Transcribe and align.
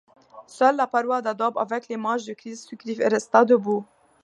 Seule 0.47 0.77
la 0.77 0.87
paroi 0.87 1.21
d'adobe 1.21 1.59
avec 1.59 1.87
l'image 1.87 2.23
du 2.23 2.35
Christ 2.35 2.65
crucifié 2.75 3.07
resta 3.07 3.45
debout. 3.45 3.85